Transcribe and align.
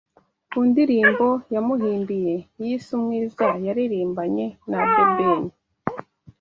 ku 0.49 0.59
ndirimbo 0.69 1.27
yamuhimbiye 1.53 2.35
yise 2.63 2.89
’Umwiza’ 2.97 3.47
yaririmbanye 3.65 4.45
na 4.69 4.79
The 4.91 5.03
Ben 5.15 5.41